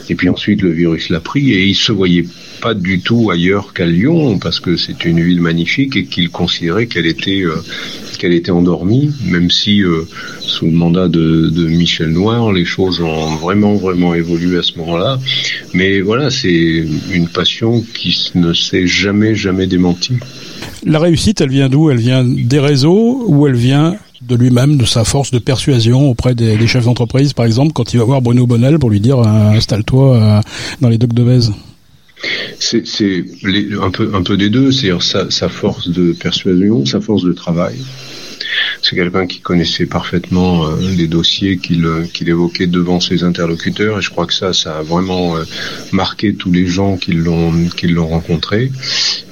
Et 0.09 0.15
puis 0.15 0.29
ensuite, 0.29 0.61
le 0.61 0.71
virus 0.71 1.09
l'a 1.09 1.19
pris. 1.19 1.51
Et 1.51 1.65
il 1.65 1.75
se 1.75 1.91
voyait 1.91 2.25
pas 2.61 2.73
du 2.73 2.99
tout 3.01 3.29
ailleurs 3.29 3.73
qu'à 3.73 3.85
Lyon, 3.85 4.39
parce 4.39 4.59
que 4.59 4.77
c'est 4.77 5.05
une 5.05 5.21
ville 5.21 5.41
magnifique 5.41 5.95
et 5.95 6.05
qu'il 6.05 6.29
considérait 6.29 6.87
qu'elle 6.87 7.05
était 7.05 7.43
euh, 7.43 7.55
qu'elle 8.17 8.33
était 8.33 8.51
endormie, 8.51 9.11
même 9.25 9.51
si 9.51 9.83
euh, 9.83 10.07
sous 10.41 10.65
le 10.65 10.71
mandat 10.71 11.07
de, 11.07 11.49
de 11.49 11.67
Michel 11.67 12.09
Noir, 12.09 12.51
les 12.51 12.65
choses 12.65 12.99
ont 13.01 13.35
vraiment 13.35 13.75
vraiment 13.75 14.15
évolué 14.15 14.57
à 14.57 14.63
ce 14.63 14.77
moment-là. 14.79 15.19
Mais 15.73 16.01
voilà, 16.01 16.31
c'est 16.31 16.85
une 17.11 17.27
passion 17.27 17.83
qui 17.93 18.31
ne 18.35 18.53
s'est 18.53 18.87
jamais 18.87 19.35
jamais 19.35 19.67
démentie. 19.67 20.15
La 20.85 20.99
réussite, 20.99 21.41
elle 21.41 21.49
vient 21.49 21.69
d'où? 21.69 21.89
Elle 21.89 21.97
vient 21.97 22.23
des 22.23 22.59
réseaux 22.59 23.23
ou 23.27 23.47
elle 23.47 23.55
vient 23.55 23.95
de 24.21 24.35
lui-même, 24.35 24.77
de 24.77 24.85
sa 24.85 25.03
force 25.03 25.31
de 25.31 25.39
persuasion 25.39 26.09
auprès 26.09 26.35
des, 26.35 26.67
chefs 26.67 26.85
d'entreprise, 26.85 27.33
par 27.33 27.45
exemple, 27.45 27.73
quand 27.73 27.93
il 27.93 27.99
va 27.99 28.05
voir 28.05 28.21
Bruno 28.21 28.47
Bonnel 28.47 28.79
pour 28.79 28.89
lui 28.89 28.99
dire 28.99 29.19
euh, 29.19 29.51
installe-toi 29.51 30.15
euh, 30.15 30.41
dans 30.81 30.89
les 30.89 30.97
docks 30.97 31.13
de 31.13 31.23
Vèze. 31.23 31.53
C'est 32.59 32.83
un 33.79 33.91
peu 33.91 34.11
un 34.15 34.23
peu 34.23 34.37
des 34.37 34.49
deux, 34.49 34.71
c'est-à-dire 34.71 35.03
sa 35.03 35.49
force 35.49 35.89
de 35.89 36.13
persuasion, 36.13 36.83
sa 36.85 36.99
force 36.99 37.23
de 37.23 37.31
travail. 37.31 37.75
C'est 38.81 38.95
quelqu'un 38.95 39.27
qui 39.27 39.39
connaissait 39.39 39.85
parfaitement 39.85 40.67
les 40.77 41.07
dossiers 41.07 41.57
qu'il 41.57 41.87
qu'il 42.13 42.29
évoquait 42.29 42.67
devant 42.67 42.99
ses 42.99 43.23
interlocuteurs 43.23 43.99
et 43.99 44.01
je 44.01 44.09
crois 44.09 44.25
que 44.25 44.33
ça, 44.33 44.53
ça 44.53 44.77
a 44.77 44.81
vraiment 44.81 45.35
marqué 45.91 46.33
tous 46.33 46.51
les 46.51 46.67
gens 46.67 46.97
qui 46.97 47.13
l'ont 47.13 47.53
qui 47.75 47.87
l'ont 47.87 48.07
rencontré. 48.07 48.71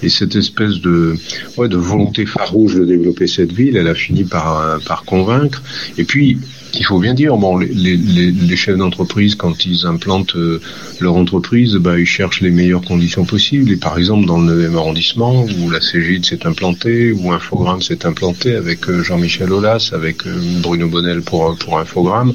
Et 0.01 0.09
cette 0.09 0.35
espèce 0.35 0.81
de 0.81 1.15
ouais, 1.57 1.69
de 1.69 1.77
volonté 1.77 2.25
farouche 2.25 2.75
de 2.75 2.85
développer 2.85 3.27
cette 3.27 3.51
ville, 3.51 3.77
elle 3.77 3.87
a 3.87 3.95
fini 3.95 4.23
par 4.23 4.79
par 4.85 5.03
convaincre. 5.03 5.61
Et 5.97 6.03
puis 6.03 6.37
il 6.77 6.85
faut 6.85 6.99
bien 6.99 7.13
dire, 7.13 7.37
bon, 7.37 7.57
les, 7.57 7.67
les, 7.67 8.31
les 8.31 8.55
chefs 8.55 8.77
d'entreprise, 8.77 9.35
quand 9.35 9.65
ils 9.65 9.85
implantent 9.85 10.35
euh, 10.35 10.61
leur 10.99 11.15
entreprise, 11.15 11.75
bah, 11.75 11.99
ils 11.99 12.05
cherchent 12.05 12.41
les 12.41 12.51
meilleures 12.51 12.81
conditions 12.81 13.25
possibles. 13.25 13.71
Et 13.71 13.77
par 13.77 13.97
exemple, 13.97 14.25
dans 14.25 14.39
le 14.39 14.67
9e 14.67 14.75
arrondissement, 14.75 15.45
où 15.45 15.69
la 15.69 15.81
Cégide 15.81 16.25
s'est 16.25 16.45
implantée, 16.45 17.11
où 17.11 17.31
Infogramme 17.31 17.81
s'est 17.81 18.05
implanté 18.05 18.55
avec 18.55 18.89
euh, 18.89 19.03
Jean-Michel 19.03 19.51
Aulas, 19.51 19.91
avec 19.93 20.25
euh, 20.27 20.35
Bruno 20.61 20.87
Bonnel 20.87 21.21
pour, 21.21 21.55
pour 21.57 21.79
Infogramme, 21.79 22.33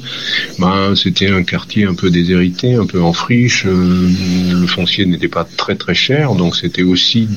bah, 0.59 0.93
c'était 0.95 1.29
un 1.29 1.43
quartier 1.43 1.85
un 1.85 1.93
peu 1.93 2.09
déshérité, 2.09 2.75
un 2.75 2.85
peu 2.85 3.01
en 3.01 3.13
friche. 3.13 3.65
le 3.65 4.67
foncier 4.67 5.05
n'était 5.05 5.27
pas 5.27 5.43
très 5.43 5.75
très 5.75 5.93
cher, 5.93 6.35
donc 6.35 6.55
c'était 6.55 6.83
aussi 6.83 7.27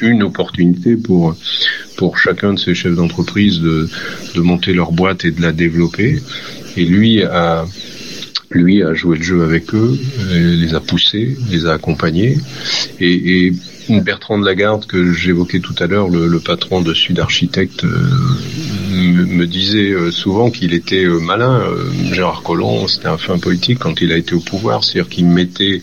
une 0.00 0.22
opportunité 0.22 0.96
pour 0.96 1.34
pour 1.96 2.18
chacun 2.18 2.54
de 2.54 2.58
ces 2.58 2.74
chefs 2.74 2.94
d'entreprise 2.94 3.60
de, 3.60 3.88
de 4.34 4.40
monter 4.40 4.72
leur 4.72 4.92
boîte 4.92 5.24
et 5.24 5.30
de 5.30 5.42
la 5.42 5.52
développer. 5.52 6.22
Et 6.76 6.84
lui 6.84 7.22
a, 7.22 7.64
lui 8.50 8.82
a 8.82 8.94
joué 8.94 9.16
le 9.18 9.22
jeu 9.22 9.42
avec 9.42 9.74
eux, 9.74 9.98
les 10.32 10.74
a 10.74 10.80
poussés, 10.80 11.36
les 11.50 11.66
a 11.66 11.72
accompagnés. 11.72 12.38
Et, 13.00 13.46
et 13.46 13.52
Bertrand 13.88 14.38
de 14.38 14.44
Lagarde, 14.44 14.86
que 14.86 15.12
j'évoquais 15.12 15.60
tout 15.60 15.74
à 15.78 15.86
l'heure, 15.86 16.08
le, 16.08 16.38
patron 16.40 16.80
de 16.80 16.92
Sud 16.92 17.18
Architecte, 17.18 17.84
euh, 17.84 18.10
me, 18.96 19.46
disait 19.46 19.90
euh, 19.90 20.10
souvent 20.10 20.50
qu'il 20.50 20.74
était 20.74 21.04
euh, 21.04 21.18
malin. 21.18 21.62
Gérard 22.12 22.42
Collomb, 22.42 22.88
c'était 22.88 23.08
un 23.08 23.18
fin 23.18 23.38
politique 23.38 23.78
quand 23.78 24.00
il 24.00 24.12
a 24.12 24.16
été 24.16 24.34
au 24.34 24.40
pouvoir, 24.40 24.84
c'est-à-dire 24.84 25.08
qu'il 25.08 25.26
mettait 25.26 25.82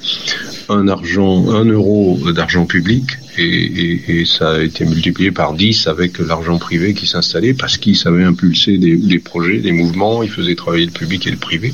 un 0.69 0.87
argent, 0.87 1.49
un 1.49 1.65
euro 1.65 2.19
d'argent 2.33 2.65
public 2.65 3.03
et, 3.37 4.23
ça 4.25 4.53
a 4.53 4.61
été 4.61 4.85
multiplié 4.85 5.31
par 5.31 5.53
10 5.53 5.87
avec 5.87 6.19
l'argent 6.19 6.57
privé 6.57 6.93
qui 6.93 7.07
s'installait 7.07 7.53
parce 7.53 7.77
qu'il 7.77 7.95
savait 7.95 8.23
impulser 8.23 8.77
des, 8.77 9.19
projets, 9.19 9.59
des 9.59 9.71
mouvements, 9.71 10.23
il 10.23 10.29
faisait 10.29 10.55
travailler 10.55 10.85
le 10.85 10.91
public 10.91 11.27
et 11.27 11.31
le 11.31 11.37
privé 11.37 11.73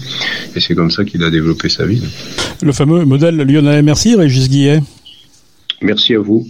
et 0.56 0.60
c'est 0.60 0.76
comme 0.76 0.92
ça 0.92 1.04
qu'il 1.04 1.24
a 1.24 1.30
développé 1.30 1.70
sa 1.70 1.86
ville. 1.86 2.08
Le 2.62 2.72
fameux 2.72 3.06
modèle 3.06 3.38
lyonnais. 3.38 3.82
Merci 3.82 4.16
Régis 4.16 4.50
Guillet. 4.50 4.82
Merci 5.82 6.16
à 6.16 6.20
vous. 6.20 6.48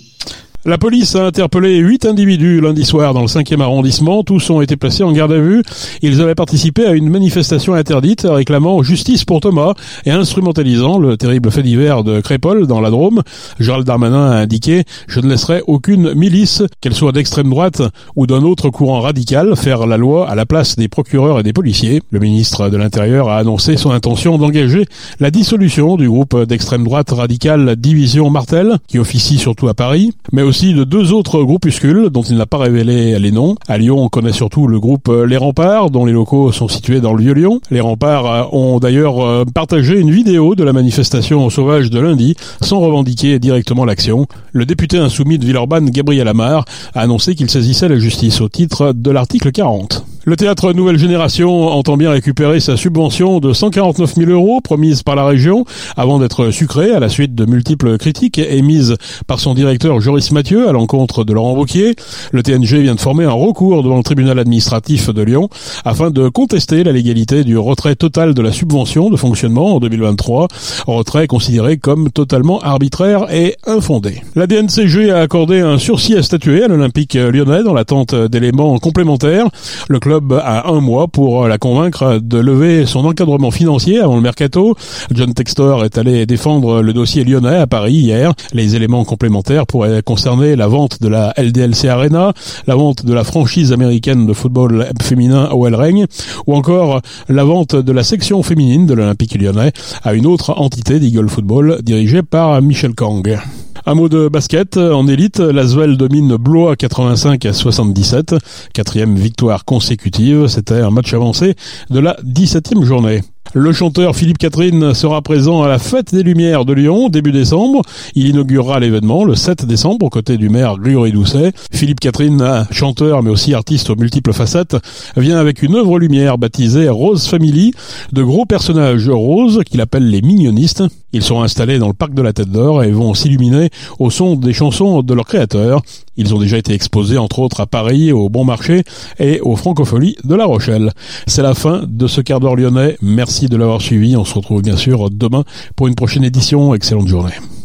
La 0.66 0.78
police 0.78 1.16
a 1.16 1.26
interpellé 1.26 1.78
huit 1.78 2.06
individus 2.06 2.60
lundi 2.60 2.84
soir 2.84 3.14
dans 3.14 3.22
le 3.22 3.28
5e 3.28 3.62
arrondissement. 3.62 4.24
Tous 4.24 4.50
ont 4.50 4.60
été 4.60 4.76
placés 4.76 5.04
en 5.04 5.14
garde 5.14 5.32
à 5.32 5.40
vue. 5.40 5.64
Ils 6.02 6.20
avaient 6.20 6.36
participé 6.36 6.86
à 6.86 6.92
une 6.92 7.10
manifestation 7.10 7.76
interdite 7.76 8.28
réclamant 8.30 8.84
justice 8.84 9.24
pour 9.24 9.40
Thomas 9.40 9.74
et 10.04 10.12
instrumentalisant 10.12 11.00
le 11.00 11.16
terrible 11.16 11.50
fait 11.50 11.64
divers 11.64 12.04
de 12.04 12.20
Crépol 12.20 12.68
dans 12.68 12.82
la 12.82 12.90
Drôme. 12.90 13.22
Gérald 13.62 13.88
Darmanin 13.88 14.32
a 14.32 14.36
indiqué 14.36 14.84
«Je 15.08 15.22
ne 15.22 15.30
laisserai 15.30 15.64
aucune 15.66 16.14
milice, 16.14 16.62
qu'elle 16.82 16.94
soit 16.94 17.14
d'extrême 17.14 17.50
droite 17.50 17.82
ou 18.18 18.28
d'un 18.28 18.44
autre 18.44 18.70
courant 18.70 19.00
radical, 19.00 19.56
faire 19.56 19.88
la 19.88 19.96
loi 19.96 20.30
à 20.30 20.36
la 20.36 20.46
place 20.46 20.76
des 20.76 20.90
procureurs 20.90 21.40
et 21.40 21.44
des 21.44 21.54
policiers». 21.54 22.04
Le 22.12 22.20
ministre 22.20 22.68
de 22.68 22.76
l'Intérieur 22.76 23.30
a 23.30 23.38
annoncé 23.38 23.78
son 23.78 23.92
intention 23.92 24.38
d'engager 24.38 24.84
la 25.22 25.32
dissolution 25.32 25.96
du 25.96 26.10
groupe 26.10 26.38
d'extrême 26.44 26.84
droite 26.84 27.12
radicale 27.12 27.78
Division 27.78 28.30
Martel, 28.30 28.76
qui 28.90 29.00
officie 29.00 29.38
surtout 29.38 29.70
à 29.70 29.74
Paris, 29.74 30.12
mais 30.34 30.49
aussi 30.50 30.74
de 30.74 30.84
deux 30.84 31.14
autres 31.14 31.44
groupuscules 31.44 32.10
dont 32.10 32.24
il 32.24 32.36
n'a 32.36 32.48
pas 32.48 32.58
révélé 32.58 33.20
les 33.20 33.32
noms. 33.32 33.56
À 33.68 33.78
Lyon, 33.78 34.00
on 34.00 34.10
connaît 34.10 34.34
surtout 34.34 34.66
le 34.68 34.80
groupe 34.80 35.08
euh, 35.08 35.28
Les 35.28 35.38
Remparts, 35.38 35.92
dont 35.92 36.06
les 36.06 36.12
locaux 36.12 36.52
sont 36.52 36.68
situés 36.68 37.02
dans 37.02 37.14
le 37.14 37.22
Vieux-Lyon. 37.22 37.62
Les 37.70 37.82
Remparts 37.82 38.26
euh, 38.26 38.44
ont 38.52 38.80
d'ailleurs 38.80 39.20
euh, 39.24 39.46
partagé 39.46 40.00
une 40.00 40.10
vidéo 40.10 40.56
de 40.56 40.64
la 40.64 40.74
manifestation 40.74 41.48
sauvage 41.52 41.92
de 41.92 42.00
lundi, 42.00 42.36
sans 42.62 42.80
revendiquer 42.80 43.38
directement 43.38 43.86
l'action. 43.86 44.26
Le 44.52 44.66
député 44.66 44.98
insoumis 44.98 45.38
de 45.38 45.46
Villeurbanne, 45.46 45.92
Gabriel 45.92 46.28
Amar, 46.28 46.66
a 46.96 47.02
annoncé 47.02 47.36
qu'il 47.36 47.52
saisissait 47.52 47.88
la 47.88 48.00
justice 48.00 48.42
au 48.42 48.50
titre 48.50 48.92
de 48.94 49.12
l'article 49.12 49.52
40. 49.52 50.09
Le 50.26 50.36
théâtre 50.36 50.74
Nouvelle 50.74 50.98
Génération 50.98 51.68
entend 51.70 51.96
bien 51.96 52.12
récupérer 52.12 52.60
sa 52.60 52.76
subvention 52.76 53.40
de 53.40 53.54
149 53.54 54.16
000 54.16 54.32
euros 54.32 54.60
promise 54.60 55.02
par 55.02 55.16
la 55.16 55.26
région 55.26 55.64
avant 55.96 56.20
d'être 56.20 56.52
sucrée 56.52 56.92
à 56.92 57.00
la 57.00 57.08
suite 57.08 57.36
de 57.36 57.46
multiples 57.46 57.98
critiques 57.98 58.38
émises 58.38 58.96
par 59.28 59.40
son 59.40 59.54
directeur 59.54 60.02
Joris 60.02 60.32
Mathieu 60.32 60.68
à 60.68 60.74
l'encontre 60.74 61.24
de 61.24 61.32
Laurent 61.32 61.54
Wauquiez. 61.54 61.96
Le 62.34 62.44
TNG 62.44 62.82
vient 62.82 62.96
de 62.96 63.00
former 63.00 63.24
un 63.24 63.32
recours 63.32 63.82
devant 63.82 63.96
le 63.96 64.04
tribunal 64.04 64.40
administratif 64.40 65.10
de 65.10 65.22
Lyon 65.22 65.50
afin 65.86 66.12
de 66.12 66.28
contester 66.28 66.84
la 66.84 66.92
légalité 66.92 67.46
du 67.46 67.58
retrait 67.58 67.96
total 67.96 68.34
de 68.34 68.42
la 68.42 68.52
subvention 68.52 69.10
de 69.10 69.16
fonctionnement 69.16 69.76
en 69.76 69.80
2023, 69.80 70.50
retrait 70.86 71.28
considéré 71.28 71.78
comme 71.78 72.12
totalement 72.12 72.60
arbitraire 72.60 73.34
et 73.34 73.56
infondé. 73.66 74.22
La 74.36 74.48
DNCG 74.48 75.12
a 75.12 75.20
accordé 75.20 75.62
un 75.62 75.78
sursis 75.78 76.18
à 76.18 76.24
statuer 76.24 76.64
à 76.64 76.68
l'Olympique 76.68 77.14
lyonnais 77.14 77.64
dans 77.64 77.74
l'attente 77.74 78.14
d'éléments 78.14 78.78
complémentaires. 78.80 79.48
Le 79.88 80.00
à 80.12 80.70
un 80.70 80.82
mois 80.82 81.08
pour 81.08 81.48
la 81.48 81.58
convaincre 81.58 82.20
de 82.22 82.38
lever 82.38 82.86
son 82.86 83.06
encadrement 83.06 83.52
financier 83.52 84.00
avant 84.00 84.16
le 84.16 84.22
mercato. 84.22 84.76
John 85.14 85.34
Textor 85.34 85.86
est 85.86 85.98
allé 85.98 86.26
défendre 86.26 86.82
le 86.82 86.94
dossier 86.94 87.24
lyonnais 87.24 87.58
à 87.58 87.68
Paris 87.68 87.94
hier. 87.94 88.34
Les 88.54 88.76
éléments 88.76 89.06
complémentaires 89.06 89.68
pourraient 89.68 90.02
concerner 90.02 90.56
la 90.56 90.68
vente 90.68 91.02
de 91.02 91.08
la 91.08 91.34
LDLC 91.38 91.86
Arena, 91.86 92.34
la 92.68 92.76
vente 92.76 93.06
de 93.06 93.14
la 93.14 93.24
franchise 93.24 93.72
américaine 93.72 94.26
de 94.26 94.34
football 94.34 94.88
féminin 95.02 95.50
OL 95.52 95.76
Règne, 95.76 96.06
ou 96.48 96.56
encore 96.56 97.02
la 97.28 97.44
vente 97.44 97.76
de 97.76 97.92
la 97.92 98.04
section 98.04 98.42
féminine 98.44 98.86
de 98.86 98.94
l'Olympique 98.94 99.40
lyonnais 99.40 99.72
à 100.04 100.14
une 100.14 100.26
autre 100.26 100.54
entité 100.58 101.00
d'Eagle 101.00 101.30
Football 101.30 101.80
dirigée 101.84 102.24
par 102.24 102.62
Michel 102.62 102.96
Kang. 102.96 103.38
Un 103.86 103.96
mot 103.96 104.10
de 104.10 104.28
basket. 104.28 104.78
En 104.78 105.08
élite, 105.08 105.40
l'Asvel 105.40 105.98
domine 105.98 106.36
Blois 106.36 106.76
85 106.76 107.46
à 107.46 107.54
77. 107.54 108.36
Quatrième 108.74 109.16
victoire 109.16 109.66
consécutive. 109.66 110.48
C'était 110.48 110.82
un 110.82 110.92
match 110.92 111.14
avancé 111.14 111.56
de 111.90 112.00
la 112.00 112.18
17e 112.24 112.84
journée. 112.84 113.22
Le 113.56 113.74
chanteur 113.74 114.16
Philippe 114.16 114.38
Catherine 114.38 114.94
sera 114.94 115.24
présent 115.24 115.64
à 115.64 115.68
la 115.68 115.80
Fête 115.80 116.14
des 116.14 116.22
Lumières 116.22 116.66
de 116.66 116.74
Lyon 116.74 117.10
début 117.10 117.32
décembre. 117.32 117.82
Il 118.14 118.28
inaugurera 118.28 118.80
l'événement 118.80 119.24
le 119.24 119.34
7 119.34 119.66
décembre 119.66 120.06
aux 120.06 120.10
côtés 120.12 120.38
du 120.38 120.50
maire 120.50 120.78
Grégory 120.78 121.12
Doucet. 121.12 121.52
Philippe 121.72 122.00
Catherine, 122.00 122.68
chanteur 122.70 123.24
mais 123.24 123.32
aussi 123.32 123.56
artiste 123.56 123.90
aux 123.90 123.96
multiples 123.96 124.34
facettes, 124.34 124.78
vient 125.18 125.40
avec 125.40 125.64
une 125.64 125.74
œuvre 125.74 125.98
lumière 125.98 126.38
baptisée 126.38 126.90
Rose 126.90 127.26
Family, 127.26 127.74
de 128.14 128.22
gros 128.22 128.46
personnages 128.46 129.10
roses 129.10 129.64
qu'il 129.66 129.82
appelle 129.82 130.08
les 130.08 130.22
mignonistes. 130.22 130.84
Ils 131.12 131.24
sont 131.24 131.42
installés 131.42 131.80
dans 131.80 131.88
le 131.88 131.94
parc 131.94 132.14
de 132.14 132.22
la 132.22 132.34
Tête 132.34 132.52
d'Or 132.52 132.84
et 132.84 132.92
vont 132.92 133.16
s'illuminer 133.16 133.72
au 133.98 134.12
son 134.12 134.36
des 134.36 134.54
chansons 134.54 135.02
de 135.02 135.14
leurs 135.16 135.26
créateurs. 135.26 135.82
Ils 136.18 136.36
ont 136.36 136.38
déjà 136.38 136.58
été 136.58 136.74
exposés 136.74 137.18
entre 137.18 137.40
autres 137.40 137.62
à 137.62 137.66
Paris, 137.66 138.12
au 138.12 138.30
Bon 138.30 138.44
Marché 138.44 138.84
et 139.18 139.40
aux 139.40 139.56
Francopholies 139.56 140.18
de 140.24 140.36
La 140.36 140.46
Rochelle. 140.46 140.92
C'est 141.26 141.42
la 141.42 141.56
fin 141.56 141.82
de 141.88 142.08
ce 142.08 142.22
quart 142.22 142.40
d'heure 142.40 142.58
lyonnais. 142.58 142.98
Merci 143.40 143.52
de 143.52 143.56
l'avoir 143.56 143.82
suivi. 143.82 144.18
On 144.18 144.26
se 144.26 144.34
retrouve 144.34 144.62
bien 144.62 144.76
sûr 144.76 145.10
demain 145.10 145.46
pour 145.78 145.88
une 145.88 145.96
prochaine 145.96 146.26
édition. 146.26 146.74
Excellente 146.74 147.08
journée. 147.08 147.32